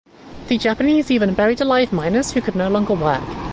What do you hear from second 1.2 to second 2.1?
buried alive